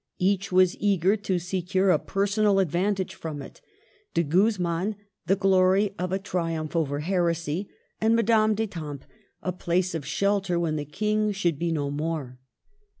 Each 0.17 0.51
was 0.51 0.75
eager 0.79 1.15
to 1.15 1.37
secure 1.37 1.91
a 1.91 1.99
personal 1.99 2.57
advantage 2.57 3.13
from 3.13 3.39
it,— 3.39 3.61
De 4.15 4.23
Guz 4.23 4.57
man 4.57 4.95
the 5.27 5.35
glory 5.35 5.93
of 5.99 6.11
a 6.11 6.17
triumph 6.17 6.75
over 6.75 7.01
heresy, 7.01 7.69
and 8.01 8.15
Madame 8.15 8.55
d'Etampes 8.55 9.05
a 9.43 9.51
place 9.51 9.93
of 9.93 10.03
shelter 10.03 10.59
when 10.59 10.75
the 10.75 10.85
King 10.85 11.31
should 11.31 11.59
be 11.59 11.71
no 11.71 11.91
more. 11.91 12.39